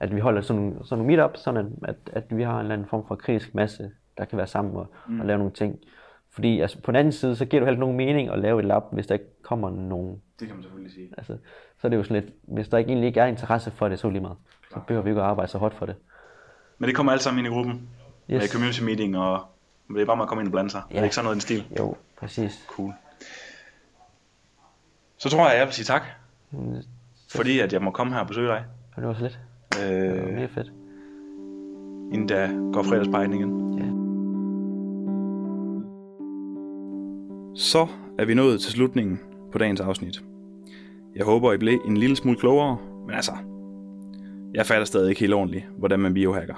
[0.00, 2.74] At vi holder sådan, sådan nogle meetup, sådan at, at, at vi har en eller
[2.74, 5.20] anden form for kritisk masse, der kan være sammen og, mm.
[5.20, 5.78] og lave nogle ting.
[6.30, 8.64] Fordi altså, på den anden side, så giver det heller nogen mening at lave et
[8.64, 10.22] lab, hvis der ikke kommer nogen.
[10.40, 11.08] Det kan man selvfølgelig sige.
[11.18, 11.36] Altså,
[11.80, 13.98] så er det jo sådan lidt, hvis der ikke egentlig ikke er interesse for det,
[13.98, 14.36] så lige meget.
[14.72, 15.96] Så behøver vi ikke at arbejde så hårdt for det.
[16.78, 17.88] Men det kommer alt sammen ind i gruppen?
[18.30, 18.42] Yes.
[18.42, 19.40] Med community meeting, og
[19.88, 20.82] det er bare med at komme ind og blande sig.
[20.90, 20.96] Ja.
[20.96, 21.78] Er det ikke sådan noget i den stil?
[21.78, 22.64] Jo, præcis.
[22.68, 22.92] Cool.
[25.18, 26.02] Så tror jeg, jeg vil sige tak.
[26.50, 26.82] Mm,
[27.30, 28.64] fordi at jeg må komme her og besøge dig.
[28.94, 29.38] Og det var så lidt.
[29.76, 30.72] Øh, det var mere fedt.
[32.12, 33.78] Inden der går fredagsbejden igen.
[33.78, 33.84] Ja.
[37.54, 37.86] Så
[38.18, 39.20] er vi nået til slutningen
[39.52, 40.22] på dagens afsnit.
[41.16, 42.76] Jeg håber, I blev en lille smule klogere,
[43.06, 43.32] men altså,
[44.54, 46.54] jeg fatter stadig ikke helt ordentligt, hvordan man biohacker.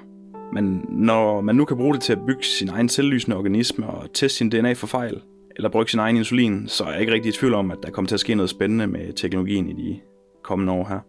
[0.52, 4.12] Men når man nu kan bruge det til at bygge sin egen selvlysende organisme og
[4.12, 5.22] teste sin DNA for fejl,
[5.56, 7.90] eller bruge sin egen insulin, så er jeg ikke rigtig i tvivl om, at der
[7.90, 10.00] kommer til at ske noget spændende med teknologien i de
[10.42, 11.00] kommende år her.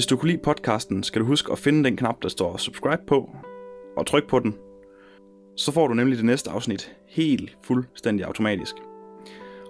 [0.00, 3.02] Hvis du kunne lide podcasten, skal du huske at finde den knap, der står subscribe
[3.06, 3.36] på,
[3.96, 4.54] og tryk på den,
[5.56, 8.74] så får du nemlig det næste afsnit helt fuldstændig automatisk.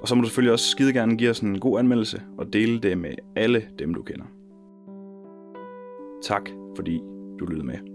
[0.03, 2.81] Og så må du selvfølgelig også skide gerne give os en god anmeldelse og dele
[2.81, 4.25] det med alle dem, du kender.
[6.23, 7.01] Tak fordi
[7.41, 7.90] du lyttede med.